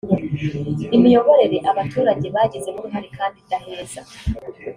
[0.95, 4.01] imiyoborere abaturage bagizemo uruhare kandi idaheza